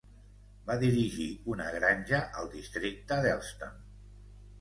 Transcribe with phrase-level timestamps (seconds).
[0.69, 3.77] Va dirigir una granja al districte d'Helston.